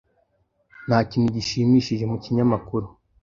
Nta 0.87 0.97
kintu 1.09 1.27
gishimishije 1.35 2.03
mu 2.11 2.17
kinyamakuru. 2.23 2.87